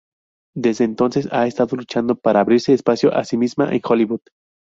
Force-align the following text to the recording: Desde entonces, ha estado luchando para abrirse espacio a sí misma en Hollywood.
Desde 0.55 0.83
entonces, 0.83 1.29
ha 1.31 1.45
estado 1.45 1.75
luchando 1.77 2.15
para 2.15 2.39
abrirse 2.39 2.73
espacio 2.73 3.13
a 3.13 3.23
sí 3.23 3.37
misma 3.37 3.69
en 3.71 3.81
Hollywood. 3.87 4.21